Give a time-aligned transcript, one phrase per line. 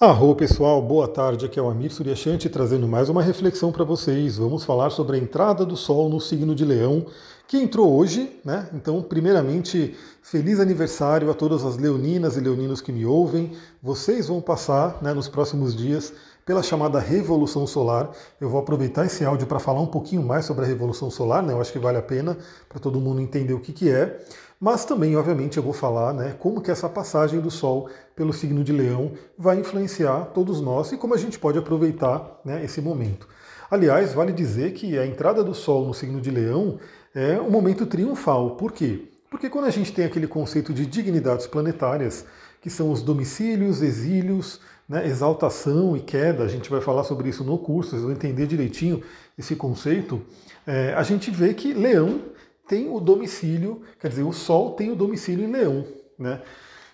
[0.00, 1.44] Arro pessoal, boa tarde.
[1.44, 4.36] Aqui é o Amir Suryashanti trazendo mais uma reflexão para vocês.
[4.36, 7.06] Vamos falar sobre a entrada do Sol no signo de Leão,
[7.48, 8.68] que entrou hoje, né?
[8.72, 13.50] Então, primeiramente, feliz aniversário a todas as leoninas e leoninos que me ouvem.
[13.82, 16.12] Vocês vão passar, né, nos próximos dias
[16.46, 18.10] pela chamada Revolução Solar.
[18.40, 21.52] Eu vou aproveitar esse áudio para falar um pouquinho mais sobre a Revolução Solar, né?
[21.52, 22.38] Eu acho que vale a pena
[22.68, 24.24] para todo mundo entender o que, que é.
[24.60, 28.64] Mas também, obviamente, eu vou falar né, como que essa passagem do Sol pelo signo
[28.64, 33.28] de Leão vai influenciar todos nós e como a gente pode aproveitar né, esse momento.
[33.70, 36.78] Aliás, vale dizer que a entrada do Sol no signo de Leão
[37.14, 38.56] é um momento triunfal.
[38.56, 39.08] Por quê?
[39.30, 42.24] Porque quando a gente tem aquele conceito de dignidades planetárias,
[42.60, 47.44] que são os domicílios, exílios, né, exaltação e queda, a gente vai falar sobre isso
[47.44, 49.02] no curso, vocês vão entender direitinho
[49.38, 50.22] esse conceito,
[50.66, 52.22] é, a gente vê que Leão
[52.68, 55.86] tem o domicílio, quer dizer, o Sol tem o domicílio em Leão.
[56.18, 56.40] Né?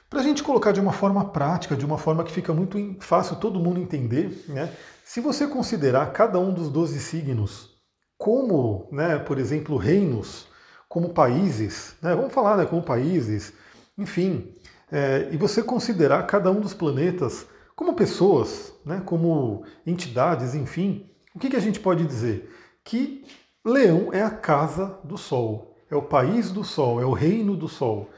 [0.09, 3.37] Para a gente colocar de uma forma prática, de uma forma que fica muito fácil
[3.37, 4.73] todo mundo entender, né?
[5.05, 7.75] se você considerar cada um dos 12 signos
[8.16, 10.47] como, né, por exemplo, reinos,
[10.89, 13.53] como países, né, vamos falar né, como países,
[13.98, 14.55] enfim,
[14.91, 21.38] é, e você considerar cada um dos planetas como pessoas, né, como entidades, enfim, o
[21.38, 22.48] que, que a gente pode dizer?
[22.84, 23.25] Que
[23.66, 27.66] Leão é a casa do Sol, é o país do Sol, é o reino do
[27.66, 28.10] Sol.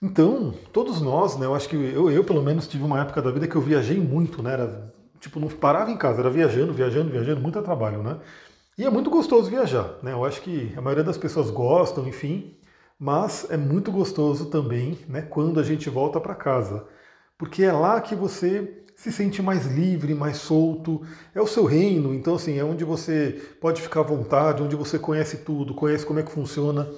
[0.00, 3.32] Então, todos nós, né, eu acho que eu, eu pelo menos tive uma época da
[3.32, 7.10] vida que eu viajei muito, né, era, tipo, não parava em casa, era viajando, viajando,
[7.10, 8.20] viajando, muito trabalho, né?
[8.78, 10.12] E é muito gostoso viajar, né?
[10.12, 12.56] Eu acho que a maioria das pessoas gostam, enfim,
[12.96, 16.86] mas é muito gostoso também, né, quando a gente volta para casa,
[17.36, 21.02] porque é lá que você se sente mais livre, mais solto.
[21.32, 24.98] É o seu reino, então assim, é onde você pode ficar à vontade, onde você
[24.98, 26.88] conhece tudo, conhece como é que funciona.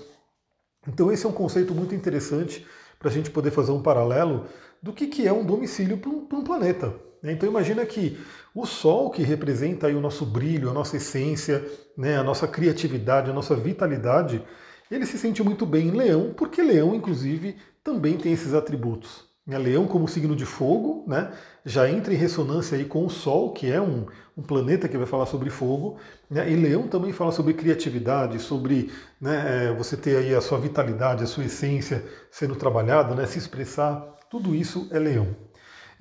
[0.88, 2.66] Então esse é um conceito muito interessante
[2.98, 4.46] para a gente poder fazer um paralelo
[4.82, 6.94] do que, que é um domicílio para um, um, planeta.
[7.22, 7.32] Né?
[7.32, 8.18] Então imagina que
[8.54, 11.62] o Sol, que representa aí o nosso brilho, a nossa essência,
[11.98, 14.42] né, a nossa criatividade, a nossa vitalidade,
[14.90, 19.28] ele se sente muito bem em Leão, porque Leão, inclusive, também tem esses atributos.
[19.46, 21.30] Né, Leão como signo de fogo, né,
[21.64, 24.06] já entra em ressonância aí com o Sol, que é um,
[24.36, 25.98] um planeta que vai falar sobre fogo,
[26.30, 28.90] né, e Leão também fala sobre criatividade, sobre
[29.20, 33.38] né, é, você ter aí a sua vitalidade, a sua essência sendo trabalhada, né, se
[33.38, 34.00] expressar,
[34.30, 35.36] tudo isso é Leão.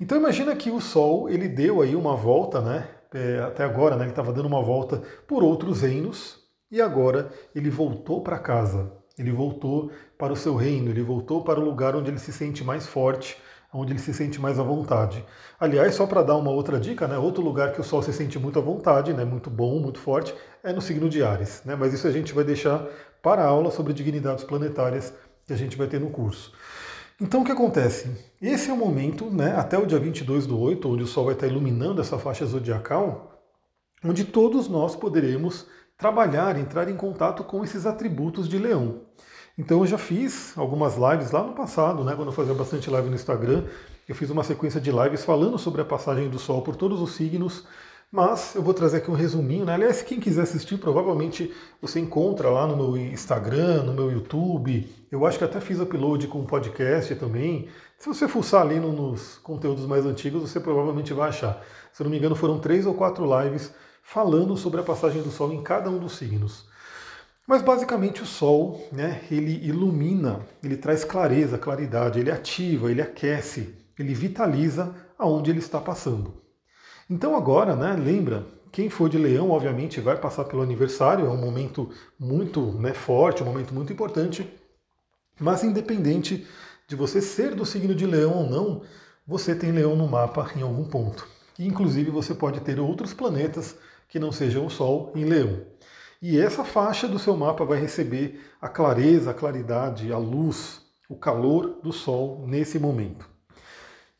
[0.00, 4.04] Então imagina que o Sol ele deu aí uma volta, né, é, até agora, né,
[4.04, 6.38] ele estava dando uma volta por outros reinos
[6.70, 11.60] e agora ele voltou para casa, ele voltou para o seu reino, ele voltou para
[11.60, 13.36] o lugar onde ele se sente mais forte,
[13.72, 15.24] onde ele se sente mais à vontade.
[15.58, 18.38] Aliás, só para dar uma outra dica, né, outro lugar que o Sol se sente
[18.38, 21.62] muito à vontade, né, muito bom, muito forte, é no signo de Ares.
[21.64, 22.84] Né, mas isso a gente vai deixar
[23.22, 25.14] para a aula sobre dignidades planetárias
[25.46, 26.52] que a gente vai ter no curso.
[27.20, 28.10] Então o que acontece?
[28.40, 31.34] Esse é o momento, né, até o dia 22 do 8, onde o Sol vai
[31.34, 33.42] estar iluminando essa faixa zodiacal,
[34.04, 35.66] onde todos nós poderemos
[35.98, 39.02] trabalhar, entrar em contato com esses atributos de leão.
[39.60, 43.10] Então eu já fiz algumas lives lá no passado, né, quando eu fazia bastante live
[43.10, 43.64] no Instagram,
[44.08, 47.12] eu fiz uma sequência de lives falando sobre a passagem do Sol por todos os
[47.12, 47.66] signos,
[48.10, 49.74] mas eu vou trazer aqui um resuminho, né?
[49.74, 54.90] Aliás, quem quiser assistir, provavelmente você encontra lá no meu Instagram, no meu YouTube.
[55.12, 57.68] Eu acho que até fiz upload com podcast também.
[57.98, 61.62] Se você fuçar ali nos conteúdos mais antigos, você provavelmente vai achar.
[61.92, 65.30] Se eu não me engano, foram três ou quatro lives falando sobre a passagem do
[65.30, 66.69] Sol em cada um dos signos.
[67.50, 73.74] Mas basicamente o Sol, né, ele ilumina, ele traz clareza, claridade, ele ativa, ele aquece,
[73.98, 76.32] ele vitaliza aonde ele está passando.
[77.10, 81.36] Então agora, né, lembra, quem for de Leão, obviamente, vai passar pelo aniversário, é um
[81.36, 84.48] momento muito né, forte, um momento muito importante.
[85.36, 86.46] Mas independente
[86.86, 88.82] de você ser do signo de Leão ou não,
[89.26, 91.26] você tem Leão no mapa em algum ponto.
[91.58, 93.74] E, inclusive você pode ter outros planetas
[94.08, 95.66] que não sejam o Sol em Leão.
[96.22, 101.16] E essa faixa do seu mapa vai receber a clareza, a claridade, a luz, o
[101.16, 103.28] calor do Sol nesse momento.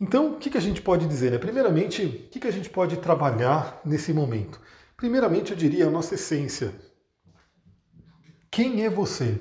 [0.01, 1.31] Então, o que, a gente pode dizer?
[1.31, 1.39] Né?
[1.39, 4.59] Primeiramente, o que, que a gente pode trabalhar nesse momento?
[4.97, 6.73] Primeiramente, eu diria a nossa essência.
[8.51, 9.39] Quem é você?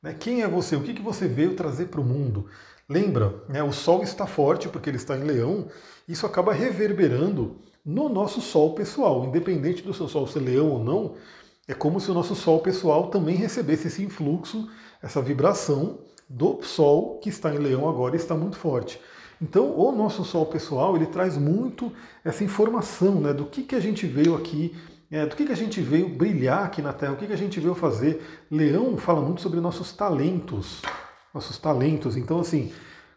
[0.00, 0.14] Né?
[0.14, 0.76] Quem é você?
[0.76, 2.46] O que, que você veio trazer para o mundo?
[2.88, 3.64] Lembra, né?
[3.64, 5.68] o Sol está forte porque ele está em Leão,
[6.06, 11.16] isso acaba reverberando no nosso Sol pessoal, independente do seu Sol ser leão ou não,
[11.66, 14.68] é como se o nosso Sol pessoal também recebesse esse influxo,
[15.02, 19.00] essa vibração do Sol que está em leão agora e está muito forte.
[19.40, 21.92] Então, o nosso Sol pessoal, ele traz muito
[22.24, 24.76] essa informação né, do que, que a gente veio aqui,
[25.10, 27.38] é, do que, que a gente veio brilhar aqui na Terra, o que, que a
[27.38, 28.22] gente veio fazer.
[28.50, 30.82] Leão fala muito sobre nossos talentos,
[31.32, 32.16] nossos talentos.
[32.16, 32.72] Então, assim,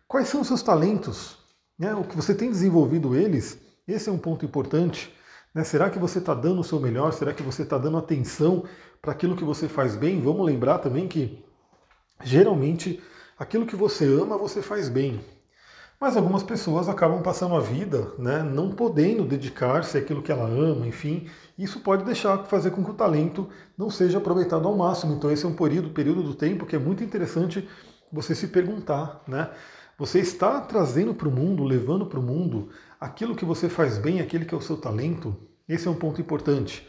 [0.07, 1.37] quais são os seus talentos?
[1.77, 1.93] Né?
[1.93, 5.13] O que você tem desenvolvido eles, esse é um ponto importante.
[5.57, 5.63] Né?
[5.63, 7.11] Será que você está dando o seu melhor?
[7.11, 8.63] Será que você está dando atenção
[9.01, 10.21] para aquilo que você faz bem?
[10.21, 11.43] Vamos lembrar também que
[12.23, 13.01] geralmente
[13.39, 15.19] aquilo que você ama, você faz bem.
[15.99, 20.85] Mas algumas pessoas acabam passando a vida né, não podendo dedicar-se àquilo que ela ama,
[20.85, 21.27] enfim.
[21.57, 25.15] Isso pode deixar fazer com que o talento não seja aproveitado ao máximo.
[25.15, 27.67] Então esse é um período, período do tempo que é muito interessante
[28.13, 29.49] você se perguntar, né?
[29.97, 32.69] Você está trazendo para o mundo, levando para o mundo
[32.99, 35.46] aquilo que você faz bem, aquele que é o seu talento?
[35.67, 36.87] Esse é um ponto importante.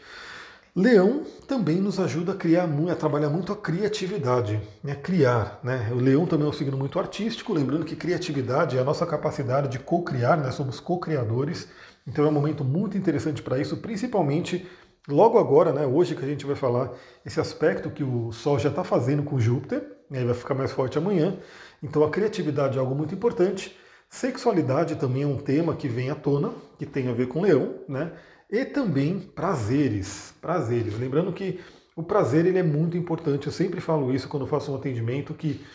[0.75, 4.95] Leão também nos ajuda a criar, a trabalhar muito a criatividade, né?
[4.95, 5.59] criar.
[5.61, 5.89] Né?
[5.91, 9.67] O leão também é um signo muito artístico, lembrando que criatividade é a nossa capacidade
[9.67, 10.51] de co-criar, né?
[10.51, 11.67] somos co-criadores,
[12.07, 14.65] então é um momento muito interessante para isso, principalmente
[15.09, 15.85] logo agora, né?
[15.85, 16.93] hoje que a gente vai falar
[17.25, 20.23] esse aspecto que o Sol já está fazendo com Júpiter, né?
[20.23, 21.37] vai ficar mais forte amanhã,
[21.83, 23.75] então a criatividade é algo muito importante.
[24.09, 27.75] Sexualidade também é um tema que vem à tona, que tem a ver com leão,
[27.87, 28.11] né?
[28.49, 30.97] E também prazeres, prazeres.
[30.97, 31.59] Lembrando que
[31.95, 33.47] o prazer ele é muito importante.
[33.47, 35.65] Eu sempre falo isso quando faço um atendimento que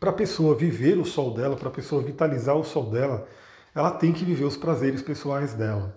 [0.00, 3.28] para a pessoa viver o sol dela, para a pessoa vitalizar o sol dela,
[3.74, 5.96] ela tem que viver os prazeres pessoais dela.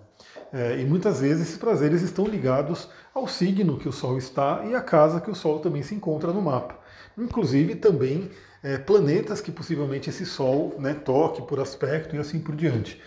[0.52, 4.74] É, e muitas vezes esses prazeres estão ligados ao signo que o Sol está e
[4.74, 6.78] à casa que o Sol também se encontra no mapa.
[7.16, 8.30] Inclusive também
[8.62, 13.00] é, planetas que possivelmente esse Sol né, toque por aspecto e assim por diante.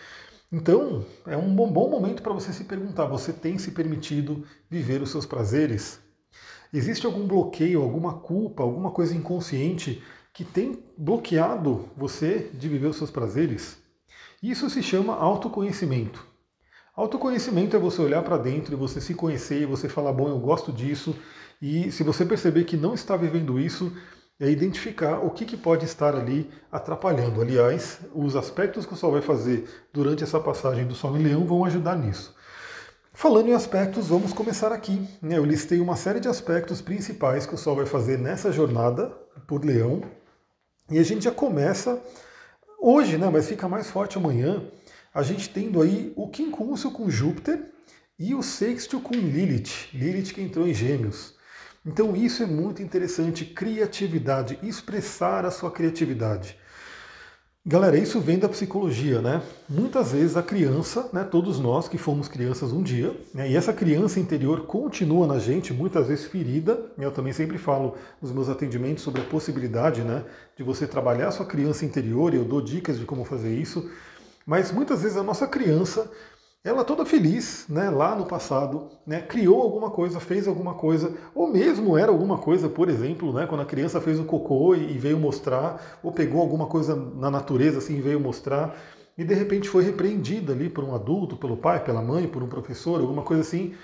[0.58, 5.02] Então, é um bom, bom momento para você se perguntar: você tem se permitido viver
[5.02, 6.00] os seus prazeres?
[6.74, 10.02] Existe algum bloqueio, alguma culpa, alguma coisa inconsciente
[10.34, 13.78] que tem bloqueado você de viver os seus prazeres?
[14.42, 16.26] Isso se chama autoconhecimento.
[16.96, 20.40] Autoconhecimento é você olhar para dentro e você se conhecer e você falar: bom, eu
[20.40, 21.14] gosto disso.
[21.62, 23.92] E se você perceber que não está vivendo isso,
[24.40, 27.42] é identificar o que, que pode estar ali atrapalhando.
[27.42, 31.46] Aliás, os aspectos que o Sol vai fazer durante essa passagem do Sol em Leão
[31.46, 32.36] vão ajudar nisso.
[33.14, 35.08] Falando em aspectos, vamos começar aqui.
[35.22, 35.38] Né?
[35.38, 39.08] Eu listei uma série de aspectos principais que o Sol vai fazer nessa jornada
[39.48, 40.02] por Leão.
[40.92, 42.02] E a gente já começa
[42.78, 43.30] hoje, né?
[43.32, 44.62] mas fica mais forte amanhã,
[45.14, 47.72] a gente tendo aí o quincúncio com Júpiter
[48.20, 49.90] e o sexto com Lilith.
[49.94, 51.35] Lilith que entrou em Gêmeos.
[51.86, 56.58] Então isso é muito interessante, criatividade, expressar a sua criatividade.
[57.68, 59.42] Galera, isso vem da psicologia, né?
[59.68, 63.74] Muitas vezes a criança, né, todos nós que fomos crianças um dia, né, e essa
[63.74, 66.92] criança interior continua na gente, muitas vezes ferida.
[66.98, 70.24] Eu também sempre falo nos meus atendimentos sobre a possibilidade né,
[70.56, 73.90] de você trabalhar a sua criança interior, e eu dou dicas de como fazer isso.
[74.46, 76.10] Mas muitas vezes a nossa criança
[76.66, 81.48] ela toda feliz, né, lá no passado, né, criou alguma coisa, fez alguma coisa, ou
[81.48, 85.20] mesmo era alguma coisa, por exemplo, né, quando a criança fez o cocô e veio
[85.20, 88.76] mostrar, ou pegou alguma coisa na natureza assim e veio mostrar,
[89.16, 92.48] e de repente foi repreendida ali por um adulto, pelo pai, pela mãe, por um
[92.48, 93.76] professor, alguma coisa assim.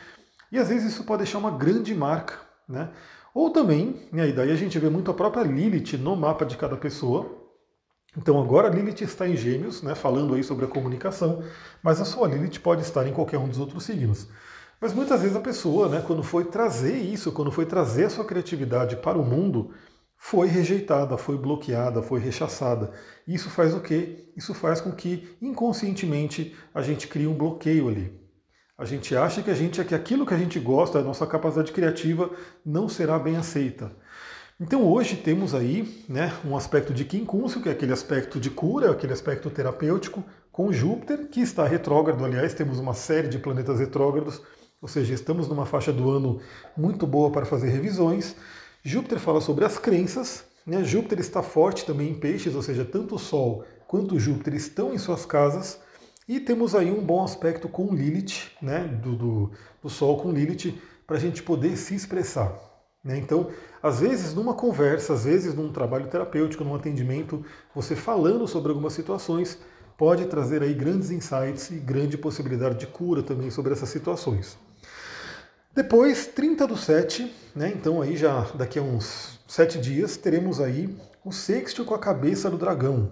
[0.51, 2.33] E às vezes isso pode deixar uma grande marca,
[2.67, 2.89] né?
[3.33, 6.57] Ou também, e aí daí a gente vê muito a própria Lilith no mapa de
[6.57, 7.40] cada pessoa,
[8.17, 11.43] então agora a Lilith está em Gêmeos, né, falando aí sobre a comunicação,
[11.81, 14.27] mas a sua Lilith pode estar em qualquer um dos outros signos.
[14.81, 18.25] Mas muitas vezes a pessoa, né, quando foi trazer isso, quando foi trazer a sua
[18.25, 19.71] criatividade para o mundo,
[20.17, 22.91] foi rejeitada, foi bloqueada, foi rechaçada.
[23.27, 24.31] Isso faz o quê?
[24.35, 28.19] Isso faz com que inconscientemente a gente crie um bloqueio ali.
[28.77, 31.71] A gente acha que a gente que aquilo que a gente gosta, a nossa capacidade
[31.71, 32.29] criativa
[32.65, 33.95] não será bem aceita.
[34.61, 38.91] Então hoje temos aí né, um aspecto de quincúncio, que é aquele aspecto de cura,
[38.91, 42.23] aquele aspecto terapêutico, com Júpiter, que está retrógrado.
[42.23, 44.39] Aliás, temos uma série de planetas retrógrados,
[44.79, 46.39] ou seja, estamos numa faixa do ano
[46.77, 48.35] muito boa para fazer revisões.
[48.83, 50.43] Júpiter fala sobre as crenças.
[50.63, 50.83] Né?
[50.83, 54.99] Júpiter está forte também em peixes, ou seja, tanto o Sol quanto Júpiter estão em
[54.99, 55.79] suas casas.
[56.27, 58.83] E temos aí um bom aspecto com Lilith, né?
[58.83, 59.51] do, do,
[59.81, 62.70] do Sol com Lilith, para a gente poder se expressar.
[63.03, 63.17] Né?
[63.17, 63.49] Então,
[63.81, 67.43] às vezes, numa conversa, às vezes, num trabalho terapêutico, num atendimento,
[67.73, 69.59] você falando sobre algumas situações
[69.97, 74.57] pode trazer aí grandes insights e grande possibilidade de cura também sobre essas situações.
[75.73, 77.71] Depois, 30 do 7, né?
[77.73, 82.49] então aí já daqui a uns 7 dias, teremos aí o sexto com a cabeça
[82.49, 83.11] do dragão,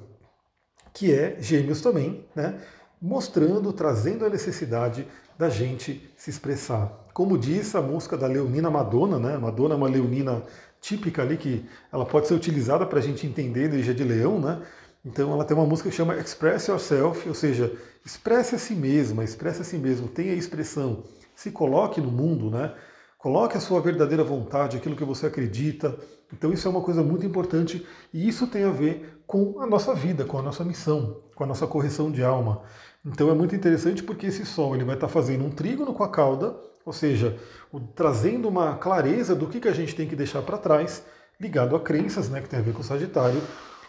[0.94, 2.60] que é gêmeos também, né?
[3.02, 6.92] mostrando, trazendo a necessidade da gente se expressar.
[7.20, 9.38] Como diz a música da Leonina Madonna, né?
[9.38, 10.42] Madonna é uma leonina
[10.80, 14.40] típica ali que ela pode ser utilizada para a gente entender a energia de leão,
[14.40, 14.62] né?
[15.04, 17.74] Então ela tem uma música que chama Express Yourself, ou seja,
[18.06, 21.04] expresse a si mesma, expresse a si mesmo, tenha expressão,
[21.36, 22.74] se coloque no mundo, né?
[23.18, 25.98] Coloque a sua verdadeira vontade, aquilo que você acredita.
[26.32, 29.94] Então isso é uma coisa muito importante e isso tem a ver com a nossa
[29.94, 32.62] vida, com a nossa missão, com a nossa correção de alma.
[33.06, 36.10] Então é muito interessante porque esse Sol ele vai estar fazendo um trígono com a
[36.10, 36.56] cauda,
[36.90, 37.38] ou seja,
[37.72, 41.04] o, trazendo uma clareza do que, que a gente tem que deixar para trás,
[41.40, 43.40] ligado a crenças, né, que tem a ver com o Sagitário,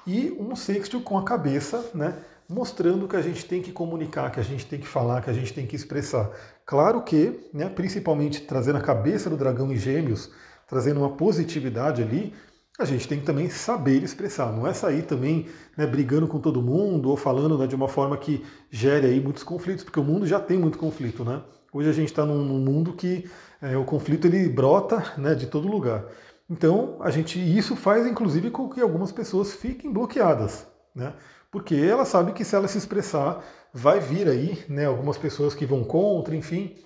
[0.07, 4.39] e um sexto com a cabeça, né, mostrando que a gente tem que comunicar, que
[4.39, 6.31] a gente tem que falar, que a gente tem que expressar.
[6.67, 10.31] Claro que, né, principalmente trazendo a cabeça do dragão em gêmeos,
[10.69, 12.35] trazendo uma positividade ali,
[12.79, 14.53] a gente tem que também saber expressar.
[14.53, 18.15] Não é sair também né, brigando com todo mundo ou falando né, de uma forma
[18.19, 21.43] que gere aí muitos conflitos, porque o mundo já tem muito conflito, né?
[21.73, 23.31] Hoje a gente está num, mundo que
[23.63, 26.05] é, o conflito ele brota né, de todo lugar.
[26.49, 31.15] Então a gente isso faz inclusive com que algumas pessoas fiquem bloqueadas, né?
[31.51, 34.87] Porque ela sabe que se ela se expressar vai vir aí, né?
[34.87, 36.77] Algumas pessoas que vão contra, enfim.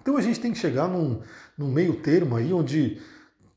[0.00, 1.20] Então a gente tem que chegar num,
[1.56, 3.00] num meio termo aí onde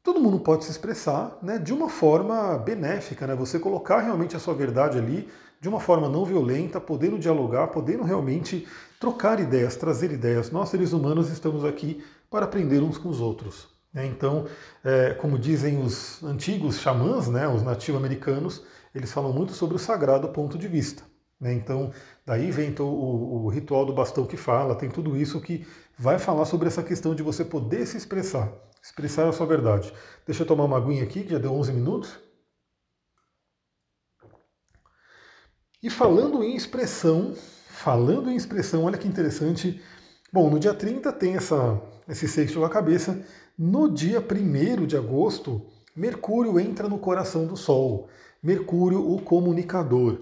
[0.02, 3.36] todo mundo pode se expressar né, de uma forma benéfica, né?
[3.36, 5.28] Você colocar realmente a sua verdade ali
[5.60, 8.68] de uma forma não violenta, podendo dialogar, podendo realmente
[9.00, 10.52] trocar ideias, trazer ideias.
[10.52, 13.68] Nós, seres humanos, estamos aqui para aprender uns com os outros.
[13.94, 14.06] Né?
[14.06, 14.46] Então,
[14.84, 20.28] é, como dizem os antigos xamãs, né, os nativo-americanos, eles falam muito sobre o sagrado
[20.30, 21.04] ponto de vista.
[21.40, 21.54] Né?
[21.54, 21.92] Então,
[22.26, 25.66] daí vem o, o, o ritual do bastão que fala, tem tudo isso que
[25.98, 28.52] vai falar sobre essa questão de você poder se expressar
[28.88, 29.94] expressar a sua verdade.
[30.26, 32.20] Deixa eu tomar uma aguinha aqui, que já deu 11 minutos.
[35.82, 37.36] E falando em expressão,
[37.70, 39.80] falando em expressão, olha que interessante.
[40.34, 41.80] Bom, no dia 30 tem essa,
[42.10, 43.24] esse sexto na cabeça.
[43.56, 48.10] No dia 1 de agosto, Mercúrio entra no coração do Sol.
[48.42, 50.22] Mercúrio, o comunicador.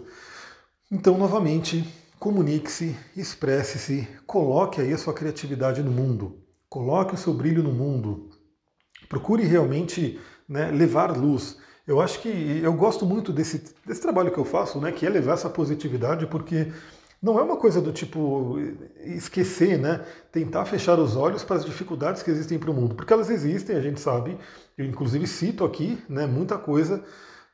[0.91, 1.87] Então, novamente,
[2.19, 6.39] comunique-se, expresse-se, coloque aí a sua criatividade no mundo.
[6.67, 8.29] Coloque o seu brilho no mundo.
[9.07, 10.19] Procure realmente
[10.49, 11.57] né, levar luz.
[11.87, 12.29] Eu acho que
[12.63, 16.25] eu gosto muito desse, desse trabalho que eu faço, né, que é levar essa positividade,
[16.25, 16.71] porque
[17.21, 18.57] não é uma coisa do tipo
[19.03, 20.05] esquecer, né?
[20.31, 23.75] Tentar fechar os olhos para as dificuldades que existem para o mundo, porque elas existem,
[23.75, 24.37] a gente sabe.
[24.77, 27.03] Eu inclusive cito aqui, né, muita coisa,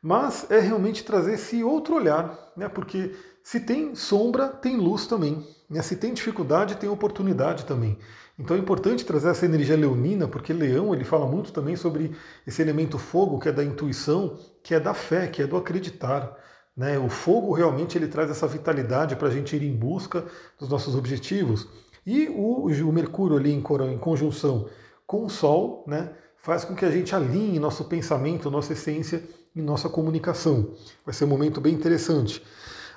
[0.02, 2.68] mas é realmente trazer esse outro olhar, né?
[2.68, 5.46] Porque se tem sombra, tem luz também.
[5.70, 5.82] Né?
[5.82, 7.98] Se tem dificuldade, tem oportunidade também.
[8.41, 12.60] Então é importante trazer essa energia leonina, porque Leão ele fala muito também sobre esse
[12.60, 16.36] elemento fogo, que é da intuição, que é da fé, que é do acreditar.
[16.75, 16.98] Né?
[16.98, 20.25] O fogo realmente ele traz essa vitalidade para a gente ir em busca
[20.60, 21.67] dos nossos objetivos.
[22.03, 24.67] E o, o Mercúrio ali em, em conjunção
[25.05, 29.21] com o Sol né, faz com que a gente alinhe nosso pensamento, nossa essência
[29.55, 30.74] e nossa comunicação.
[31.05, 32.41] Vai ser um momento bem interessante.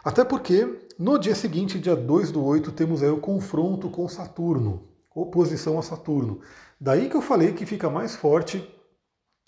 [0.02, 4.93] Até porque no dia seguinte, dia 2 do 8, temos aí o confronto com Saturno
[5.14, 6.40] oposição a Saturno.
[6.80, 8.68] Daí que eu falei que fica mais forte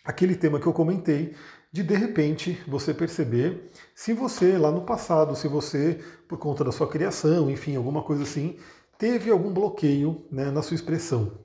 [0.04, 1.35] aquele tema que eu comentei,
[1.73, 6.70] de de repente você perceber se você lá no passado, se você, por conta da
[6.70, 8.56] sua criação, enfim, alguma coisa assim,
[8.96, 11.38] teve algum bloqueio né, na sua expressão.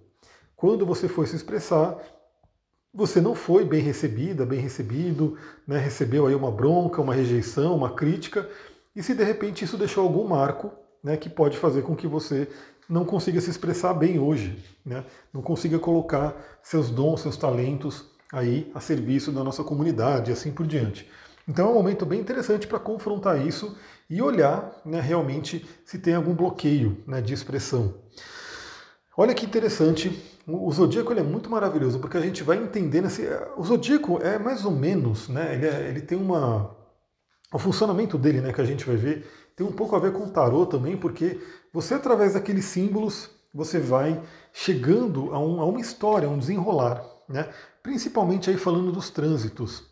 [0.56, 1.98] Quando você foi se expressar,
[2.94, 5.38] você não foi bem recebida, bem recebido,
[5.68, 8.48] né, recebeu aí uma bronca, uma rejeição, uma crítica,
[8.96, 10.72] e se de repente isso deixou algum marco
[11.04, 12.48] né, que pode fazer com que você
[12.92, 15.06] não consiga se expressar bem hoje, né?
[15.32, 20.52] não consiga colocar seus dons, seus talentos aí a serviço da nossa comunidade e assim
[20.52, 21.10] por diante.
[21.48, 23.78] Então é um momento bem interessante para confrontar isso
[24.10, 27.96] e olhar né, realmente se tem algum bloqueio né, de expressão.
[29.16, 33.06] Olha que interessante, o zodíaco é muito maravilhoso porque a gente vai entendendo.
[33.06, 33.24] Assim,
[33.56, 36.76] o zodíaco é mais ou menos, né, ele, é, ele tem uma.
[37.54, 40.24] O funcionamento dele, né, que a gente vai ver, tem um pouco a ver com
[40.24, 41.40] o tarô também, porque
[41.74, 44.22] você, através daqueles símbolos, você vai
[44.54, 47.50] chegando a, um, a uma história, a um desenrolar, né?
[47.84, 49.84] principalmente aí falando dos trânsitos.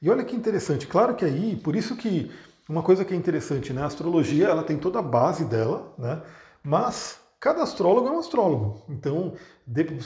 [0.00, 2.30] E olha que interessante, claro que aí, por isso que
[2.68, 3.82] uma coisa que é interessante, né?
[3.82, 6.22] a astrologia ela tem toda a base dela, né?
[6.62, 8.82] mas cada astrólogo é um astrólogo.
[8.88, 9.34] Então,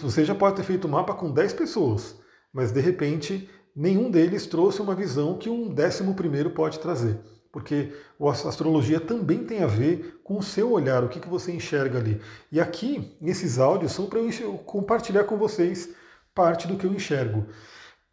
[0.03, 2.17] você já pode ter feito um mapa com 10 pessoas,
[2.53, 7.21] mas de repente nenhum deles trouxe uma visão que um décimo primeiro pode trazer
[7.57, 7.91] porque
[8.21, 11.99] a astrologia também tem a ver com o seu olhar, o que, que você enxerga
[11.99, 12.21] ali.
[12.53, 15.89] E aqui, esses áudios são para eu compartilhar com vocês
[16.35, 17.47] parte do que eu enxergo.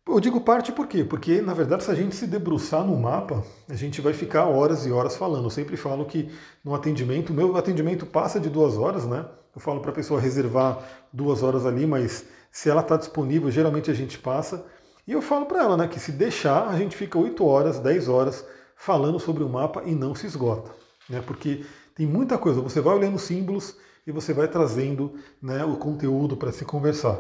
[0.08, 1.04] Eu digo parte por quê?
[1.04, 4.86] Porque, na verdade, se a gente se debruçar no mapa, a gente vai ficar horas
[4.86, 5.44] e horas falando.
[5.44, 6.32] Eu sempre falo que
[6.64, 9.26] no atendimento, meu atendimento passa de duas horas, né?
[9.54, 10.80] Eu falo para a pessoa reservar
[11.12, 14.66] duas horas ali, mas se ela está disponível, geralmente a gente passa.
[15.06, 18.08] E eu falo para ela, né, que se deixar, a gente fica oito horas, dez
[18.08, 18.46] horas
[18.76, 20.72] falando sobre o mapa e não se esgota.
[21.10, 21.22] Né?
[21.26, 23.76] Porque tem muita coisa, você vai olhando símbolos
[24.08, 27.20] e você vai trazendo né, o conteúdo para se conversar.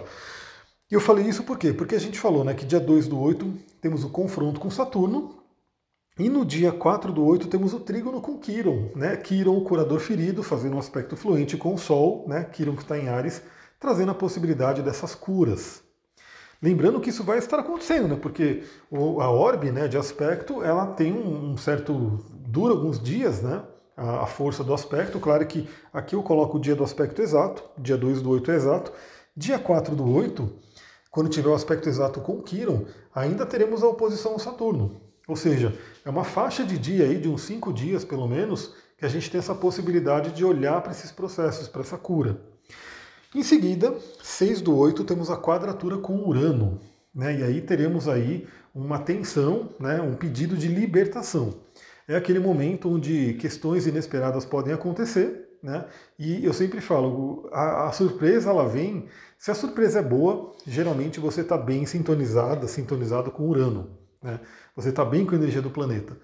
[0.89, 1.73] E eu falei isso por quê?
[1.73, 5.43] Porque a gente falou né, que dia 2 do 8 temos o confronto com Saturno,
[6.17, 9.17] E no dia 4 do 8 temos o trígono com Quiron, né?
[9.17, 12.43] Quiron, o curador ferido, fazendo um aspecto fluente com o Sol, né?
[12.43, 13.41] Quiron que está em Ares,
[13.79, 15.81] trazendo a possibilidade dessas curas.
[16.63, 18.15] Lembrando que isso vai estar acontecendo, né?
[18.15, 22.23] Porque a orbe né, de aspecto, ela tem um certo...
[22.31, 23.61] dura alguns dias, né?
[23.97, 25.19] A, força do aspecto.
[25.19, 28.55] Claro que aqui eu coloco o dia do aspecto exato, dia 2 do 8 é
[28.55, 28.93] exato.
[29.35, 30.49] Dia 4 do 8,
[31.11, 35.01] quando tiver o aspecto exato com Quiron, ainda teremos a oposição ao Saturno.
[35.27, 39.05] Ou seja, é uma faixa de dia aí, de uns cinco dias pelo menos, que
[39.05, 42.52] a gente tem essa possibilidade de olhar para esses processos, para essa cura.
[43.35, 46.79] Em seguida, 6 do 8, temos a quadratura com Urano.
[47.13, 47.39] Né?
[47.39, 50.01] E aí teremos aí uma tensão, né?
[50.01, 51.55] um pedido de libertação.
[52.07, 55.85] É aquele momento onde questões inesperadas podem acontecer, né?
[56.19, 59.07] E eu sempre falo, a, a, surpresa ela vem.
[59.37, 63.97] Se a surpresa é boa, geralmente você está bem sintonizada, sintonizado com Urano.
[64.21, 64.41] Né?
[64.75, 66.17] Você está bem com a energia do planeta.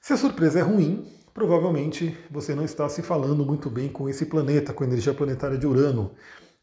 [0.00, 4.26] Se a surpresa é ruim, provavelmente você não está se falando muito bem com esse
[4.26, 6.12] planeta, com a energia planetária de Urano.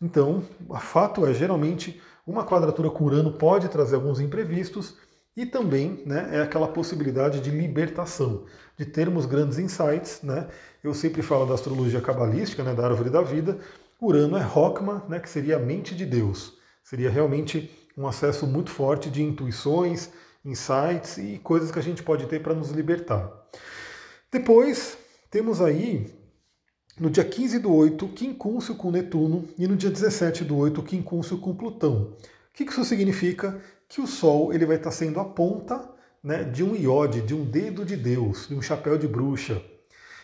[0.02, 4.96] Então, o fato é, geralmente, uma quadratura com Urano pode trazer alguns imprevistos
[5.36, 8.46] e também né, é aquela possibilidade de libertação,
[8.78, 10.22] de termos grandes insights.
[10.24, 10.48] Né?
[10.84, 13.60] Eu sempre falo da astrologia cabalística, né, da árvore da vida.
[14.02, 16.58] Urano é Rockma, né, que seria a mente de Deus.
[16.84, 20.10] Seria realmente um acesso muito forte de intuições,
[20.44, 23.32] insights e coisas que a gente pode ter para nos libertar.
[24.32, 24.98] Depois,
[25.30, 26.08] temos aí,
[27.00, 31.38] no dia 15 do 8, quincúncio com Netuno e no dia 17 do 8, quincúncio
[31.38, 32.14] com Plutão.
[32.14, 33.62] O que isso significa?
[33.88, 35.90] Que o Sol ele vai estar sendo a ponta
[36.24, 39.62] né, de um iode, de um dedo de Deus, de um chapéu de bruxa.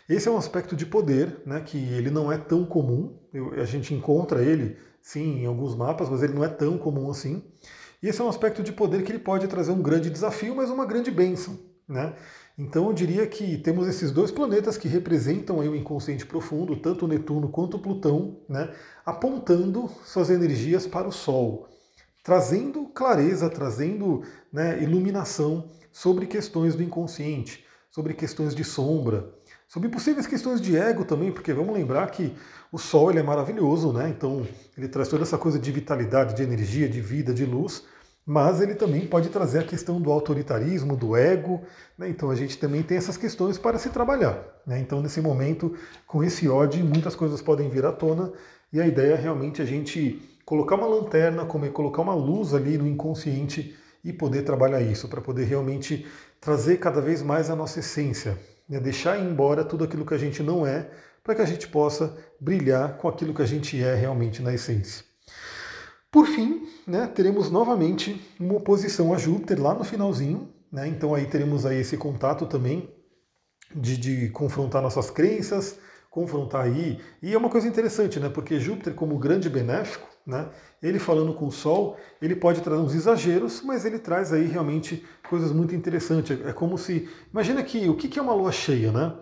[0.09, 3.17] Esse é um aspecto de poder, né, que ele não é tão comum.
[3.33, 7.09] Eu, a gente encontra ele, sim, em alguns mapas, mas ele não é tão comum
[7.09, 7.43] assim.
[8.01, 10.69] E esse é um aspecto de poder que ele pode trazer um grande desafio, mas
[10.69, 11.57] uma grande bênção.
[11.87, 12.13] Né?
[12.57, 17.07] Então eu diria que temos esses dois planetas que representam aí o inconsciente profundo, tanto
[17.07, 18.73] Netuno quanto Plutão, né,
[19.05, 21.69] apontando suas energias para o Sol,
[22.23, 29.33] trazendo clareza, trazendo né, iluminação sobre questões do inconsciente, sobre questões de sombra,
[29.67, 32.35] sobre possíveis questões de ego também, porque vamos lembrar que
[32.71, 34.09] o Sol ele é maravilhoso, né?
[34.09, 34.45] Então
[34.77, 37.83] ele traz toda essa coisa de vitalidade, de energia, de vida, de luz,
[38.27, 41.61] mas ele também pode trazer a questão do autoritarismo, do ego.
[41.97, 42.09] Né?
[42.09, 44.43] Então a gente também tem essas questões para se trabalhar.
[44.67, 44.81] Né?
[44.81, 45.73] Então nesse momento,
[46.05, 48.33] com esse ódio, muitas coisas podem vir à tona
[48.73, 52.77] e a ideia é realmente a gente colocar uma lanterna, como colocar uma luz ali
[52.77, 56.05] no inconsciente e poder trabalhar isso, para poder realmente
[56.41, 58.37] trazer cada vez mais a nossa essência,
[58.67, 58.77] né?
[58.77, 60.89] deixar embora tudo aquilo que a gente não é
[61.23, 65.06] para que a gente possa brilhar com aquilo que a gente é realmente na essência.
[66.11, 71.25] Por fim, né, teremos novamente uma oposição a Júpiter lá no finalzinho, né, então aí
[71.25, 72.89] teremos aí esse contato também
[73.75, 78.95] de, de confrontar nossas crenças, confrontar aí, e é uma coisa interessante, né, porque Júpiter
[78.95, 80.49] como grande benéfico, né,
[80.81, 85.05] ele falando com o Sol, ele pode trazer uns exageros, mas ele traz aí realmente
[85.29, 86.39] coisas muito interessantes.
[86.45, 89.15] É como se, imagina que o que é uma lua cheia, né?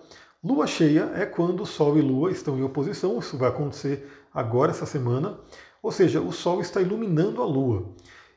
[0.43, 4.86] Lua cheia é quando Sol e Lua estão em oposição, isso vai acontecer agora essa
[4.86, 5.39] semana,
[5.86, 7.93] ou seja, o Sol está iluminando a Lua.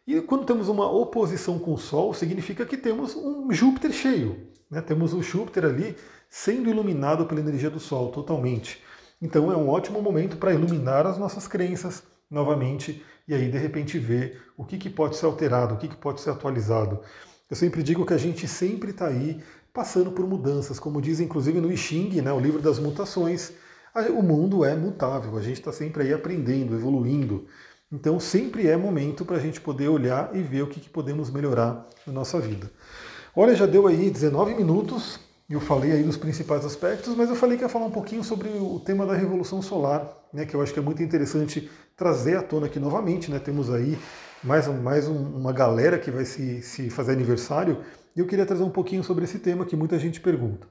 [0.06, 4.48] E quando temos uma oposição com o Sol, significa que temos um Júpiter cheio.
[4.70, 4.82] Né?
[4.82, 5.96] Temos o Júpiter ali
[6.28, 8.82] sendo iluminado pela energia do Sol totalmente.
[9.22, 13.98] Então é um ótimo momento para iluminar as nossas crenças novamente e aí de repente
[13.98, 17.00] ver o que, que pode ser alterado, o que, que pode ser atualizado.
[17.48, 21.62] Eu sempre digo que a gente sempre está aí passando por mudanças, como diz inclusive
[21.62, 23.54] no I Ching, né, o livro das mutações.
[24.10, 27.46] O mundo é mutável, a gente está sempre aí aprendendo, evoluindo.
[27.90, 31.30] Então sempre é momento para a gente poder olhar e ver o que, que podemos
[31.30, 32.70] melhorar na nossa vida.
[33.34, 37.56] Olha, já deu aí 19 minutos, eu falei aí dos principais aspectos, mas eu falei
[37.56, 40.74] que ia falar um pouquinho sobre o tema da Revolução Solar, né, que eu acho
[40.74, 43.30] que é muito interessante trazer à tona aqui novamente.
[43.30, 43.98] Né, temos aí
[44.44, 47.78] mais, mais um, uma galera que vai se, se fazer aniversário,
[48.14, 50.66] e eu queria trazer um pouquinho sobre esse tema que muita gente pergunta.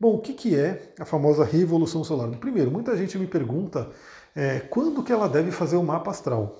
[0.00, 2.30] Bom, o que, que é a famosa revolução solar?
[2.38, 3.90] Primeiro, muita gente me pergunta
[4.34, 6.56] é, quando que ela deve fazer o mapa astral.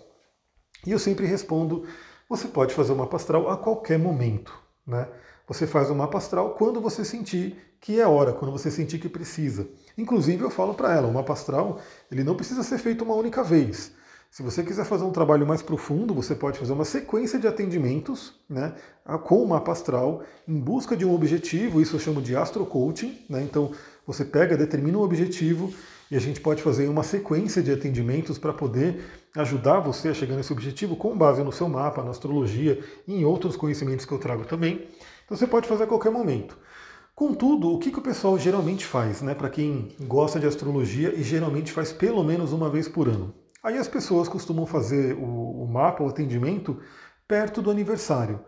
[0.85, 1.87] E eu sempre respondo,
[2.29, 4.53] você pode fazer o mapa astral a qualquer momento.
[4.85, 5.07] Né?
[5.47, 9.09] Você faz o mapa astral quando você sentir que é hora, quando você sentir que
[9.09, 9.69] precisa.
[9.97, 11.79] Inclusive eu falo para ela, o mapa astral
[12.11, 13.93] ele não precisa ser feito uma única vez.
[14.31, 18.35] Se você quiser fazer um trabalho mais profundo, você pode fazer uma sequência de atendimentos
[18.49, 18.75] né,
[19.25, 23.19] com o mapa astral em busca de um objetivo, isso eu chamo de astrocoaching.
[23.29, 23.73] Né, então
[24.07, 25.73] você pega, determina um objetivo
[26.11, 29.03] e a gente pode fazer uma sequência de atendimentos para poder
[29.35, 33.25] ajudar você a chegar nesse objetivo com base no seu mapa, na astrologia e em
[33.25, 34.89] outros conhecimentos que eu trago também.
[35.25, 36.57] Então você pode fazer a qualquer momento.
[37.15, 39.35] Contudo, o que, que o pessoal geralmente faz, né?
[39.35, 43.35] Para quem gosta de astrologia e geralmente faz pelo menos uma vez por ano.
[43.63, 46.81] Aí as pessoas costumam fazer o, o mapa, o atendimento,
[47.27, 48.41] perto do aniversário.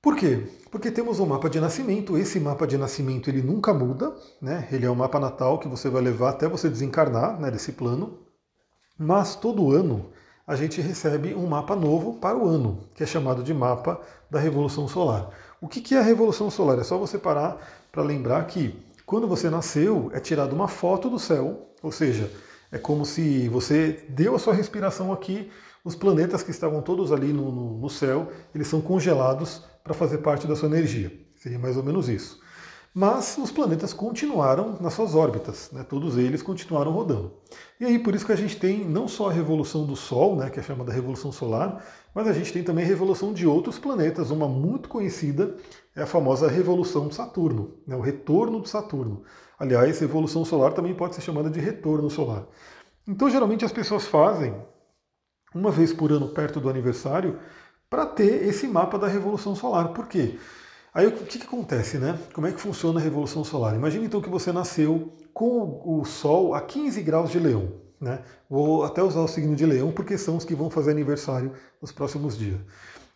[0.00, 0.46] Por quê?
[0.70, 4.66] Porque temos um mapa de nascimento, esse mapa de nascimento ele nunca muda, né?
[4.72, 8.18] ele é um mapa natal que você vai levar até você desencarnar né, desse plano,
[8.98, 10.10] mas todo ano
[10.46, 14.40] a gente recebe um mapa novo para o ano, que é chamado de mapa da
[14.40, 15.28] Revolução Solar.
[15.60, 16.78] O que é a Revolução Solar?
[16.78, 17.58] É só você parar
[17.92, 22.30] para lembrar que quando você nasceu é tirada uma foto do céu, ou seja,
[22.72, 25.50] é como se você deu a sua respiração aqui,
[25.84, 30.18] os planetas que estavam todos ali no, no, no céu, eles são congelados para fazer
[30.18, 31.12] parte da sua energia.
[31.36, 32.40] Seria mais ou menos isso.
[32.92, 35.84] Mas os planetas continuaram nas suas órbitas, né?
[35.88, 37.32] todos eles continuaram rodando.
[37.78, 40.50] E aí por isso que a gente tem não só a revolução do Sol, né,
[40.50, 44.30] que é chamada Revolução Solar, mas a gente tem também a revolução de outros planetas.
[44.32, 45.54] Uma muito conhecida
[45.94, 49.22] é a famosa Revolução de Saturno, né, o retorno de Saturno.
[49.56, 52.44] Aliás, Revolução Solar também pode ser chamada de retorno solar.
[53.06, 54.54] Então geralmente as pessoas fazem
[55.54, 57.38] uma vez por ano perto do aniversário
[57.88, 59.92] para ter esse mapa da Revolução Solar.
[59.92, 60.38] Por quê?
[60.92, 62.18] Aí o que, que, acontece, né?
[62.32, 63.76] Como é que funciona a Revolução Solar?
[63.76, 67.72] Imagine então que você nasceu com o Sol a 15 graus de Leão.
[68.00, 68.20] Né?
[68.48, 71.92] Vou até usar o signo de Leão porque são os que vão fazer aniversário nos
[71.92, 72.58] próximos dias.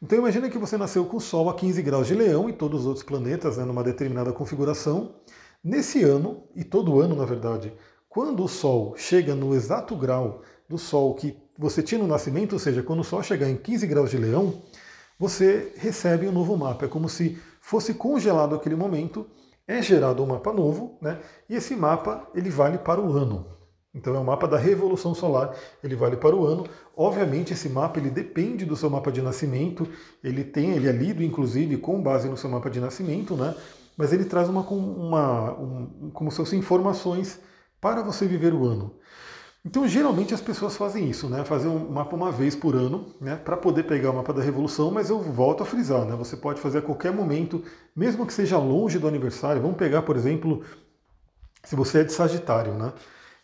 [0.00, 2.82] Então imagine que você nasceu com o Sol a 15 graus de Leão e todos
[2.82, 5.16] os outros planetas né, numa determinada configuração.
[5.62, 7.72] Nesse ano, e todo ano na verdade,
[8.08, 12.58] quando o Sol chega no exato grau do Sol que você tinha no nascimento, ou
[12.58, 14.62] seja, quando o Sol chegar em 15 graus de leão,
[15.18, 16.87] você recebe um novo mapa.
[16.87, 19.27] É como se fosse congelado aquele momento,
[19.66, 21.20] é gerado um mapa novo, né?
[21.48, 23.46] E esse mapa ele vale para o ano.
[23.94, 26.66] Então é um mapa da revolução solar, ele vale para o ano.
[26.96, 29.88] Obviamente esse mapa ele depende do seu mapa de nascimento,
[30.22, 33.55] ele tem, ele é lido inclusive com base no seu mapa de nascimento, né?
[33.96, 37.40] Mas ele traz uma, uma um, como se fossem informações
[37.81, 38.96] para você viver o ano.
[39.66, 41.42] Então, geralmente as pessoas fazem isso, né?
[41.42, 43.35] Fazer um mapa uma vez por ano, né?
[43.37, 46.14] Para poder pegar o mapa da revolução, mas eu volto a frisar, né?
[46.16, 47.62] Você pode fazer a qualquer momento,
[47.96, 49.62] mesmo que seja longe do aniversário.
[49.62, 50.62] Vamos pegar, por exemplo,
[51.62, 52.92] se você é de Sagitário, né?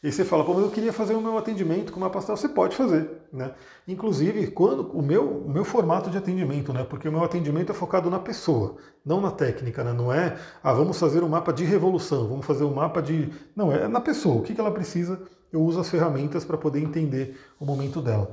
[0.03, 2.49] E você fala, pô, mas eu queria fazer o meu atendimento com uma pastel, você
[2.49, 3.53] pode fazer, né?
[3.89, 6.85] Inclusive, quando o meu, o meu formato de atendimento, né?
[6.85, 9.93] Porque o meu atendimento é focado na pessoa, não na técnica, né?
[9.93, 13.31] Não é, ah, vamos fazer um mapa de revolução, vamos fazer um mapa de.
[13.55, 15.21] Não, é na pessoa, o que, que ela precisa,
[15.53, 18.33] eu uso as ferramentas para poder entender o momento dela.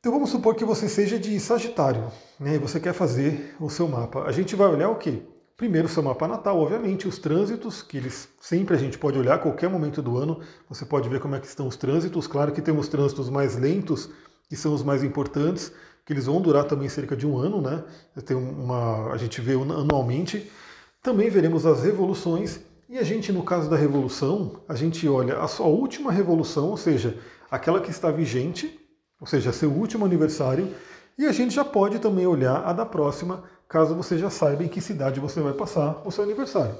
[0.00, 2.54] Então vamos supor que você seja de Sagitário, né?
[2.54, 4.22] E você quer fazer o seu mapa.
[4.22, 5.22] A gente vai olhar o quê?
[5.60, 9.68] Primeiro, seu mapa natal, obviamente, os trânsitos, que eles sempre a gente pode olhar qualquer
[9.68, 12.26] momento do ano, você pode ver como é que estão os trânsitos.
[12.26, 14.08] Claro que temos trânsitos mais lentos,
[14.48, 15.70] que são os mais importantes,
[16.06, 17.84] que eles vão durar também cerca de um ano, né?
[18.24, 20.50] Tem uma, a gente vê anualmente.
[21.02, 25.46] Também veremos as revoluções, e a gente, no caso da revolução, a gente olha a
[25.46, 27.16] sua última revolução, ou seja,
[27.48, 28.80] aquela que está vigente,
[29.20, 30.74] ou seja, seu último aniversário,
[31.16, 34.68] e a gente já pode também olhar a da próxima, caso você já saiba em
[34.68, 36.74] que cidade você vai passar o seu aniversário.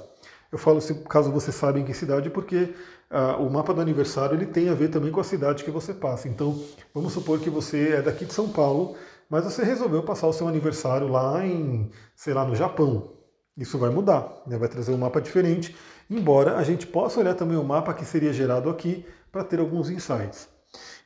[0.51, 2.75] Eu falo caso você saiba em que cidade, porque
[3.09, 5.93] ah, o mapa do aniversário ele tem a ver também com a cidade que você
[5.93, 6.27] passa.
[6.27, 6.61] Então,
[6.93, 8.97] vamos supor que você é daqui de São Paulo,
[9.29, 13.20] mas você resolveu passar o seu aniversário lá em, sei lá, no Japão.
[13.61, 14.57] Isso vai mudar, né?
[14.57, 15.75] vai trazer um mapa diferente,
[16.09, 19.87] embora a gente possa olhar também o mapa que seria gerado aqui para ter alguns
[19.87, 20.49] insights.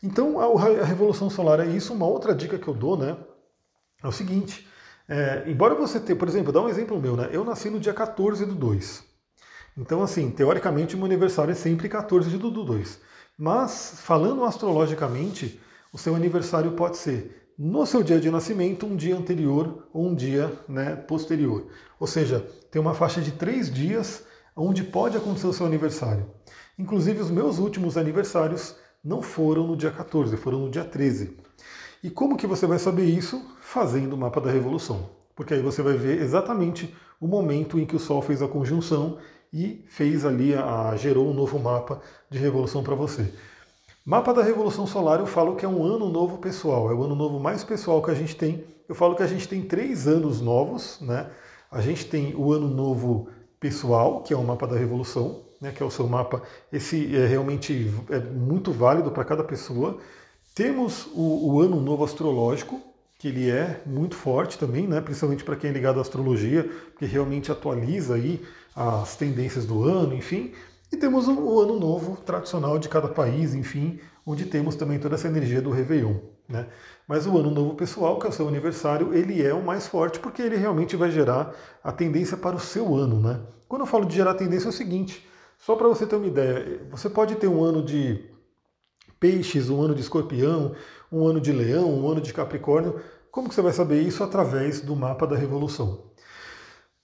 [0.02, 1.94] Então, a, Revolução Solar é isso.
[1.94, 3.18] Uma outra dica que eu dou né,
[4.02, 4.66] é o seguinte:
[5.06, 7.28] é, embora você tenha, por exemplo, dá um exemplo meu, né?
[7.30, 9.04] Eu nasci no dia 14 do 2.
[9.78, 13.02] Então, assim, teoricamente, meu aniversário é sempre 14 do 2.
[13.38, 15.60] Mas, falando astrologicamente,
[15.92, 20.16] o seu aniversário pode ser no seu dia de nascimento, um dia anterior ou um
[20.16, 21.68] dia né, posterior.
[22.00, 26.30] Ou seja, tem uma faixa de três dias onde pode acontecer o seu aniversário.
[26.78, 31.38] Inclusive, os meus últimos aniversários não foram no dia 14, foram no dia 13.
[32.04, 33.42] E como que você vai saber isso?
[33.62, 35.10] Fazendo o mapa da revolução.
[35.36, 39.18] Porque aí você vai ver exatamente o momento em que o Sol fez a conjunção
[39.52, 43.34] e fez ali, a, gerou um novo mapa de revolução para você.
[44.08, 47.16] Mapa da Revolução Solar eu falo que é um ano novo pessoal, é o ano
[47.16, 48.64] novo mais pessoal que a gente tem.
[48.88, 51.32] Eu falo que a gente tem três anos novos, né?
[51.72, 55.82] A gente tem o ano novo pessoal, que é o mapa da Revolução, né, que
[55.82, 56.44] é o seu mapa.
[56.72, 59.98] Esse é realmente é muito válido para cada pessoa.
[60.54, 62.80] Temos o, o, ano novo astrológico,
[63.18, 67.08] que ele é muito forte também, né, principalmente para quem é ligado à astrologia, porque
[67.08, 68.40] realmente atualiza aí
[68.76, 70.54] as tendências do ano, enfim.
[70.96, 75.28] E temos o, ano novo tradicional de cada país, enfim, onde temos também toda essa
[75.28, 76.16] energia do Réveillon.
[76.48, 76.68] Né?
[77.06, 80.22] Mas o ano novo pessoal, que é o seu aniversário, ele é o mais forte
[80.22, 81.54] porque ele realmente vai gerar
[81.84, 83.20] a tendência para o seu ano.
[83.20, 83.42] Né?
[83.68, 85.28] Quando eu falo de gerar tendência é o seguinte,
[85.58, 88.30] só para você ter uma ideia, você pode ter um ano de
[89.20, 90.76] peixes, um ano de escorpião,
[91.12, 93.02] um ano de leão, um ano de capricórnio.
[93.30, 94.24] Como que você vai saber isso?
[94.24, 96.06] Através do mapa da revolução.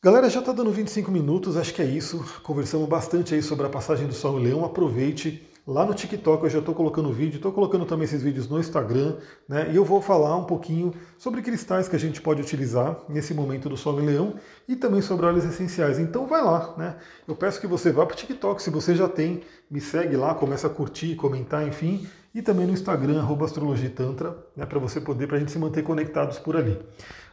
[0.03, 2.25] Galera, já está dando 25 minutos, acho que é isso.
[2.41, 4.65] Conversamos bastante aí sobre a passagem do Sol e Leão.
[4.65, 5.47] Aproveite.
[5.67, 9.17] Lá no TikTok eu já estou colocando vídeo, estou colocando também esses vídeos no Instagram,
[9.47, 9.69] né?
[9.71, 13.69] E eu vou falar um pouquinho sobre cristais que a gente pode utilizar nesse momento
[13.69, 14.33] do Sol e Leão
[14.67, 15.99] e também sobre óleos essenciais.
[15.99, 16.95] Então vai lá, né?
[17.27, 20.33] Eu peço que você vá para o TikTok, se você já tem, me segue lá,
[20.33, 24.65] começa a curtir, comentar, enfim, e também no Instagram, astrologitantra, né?
[24.65, 26.79] Para você poder, para a gente se manter conectados por ali.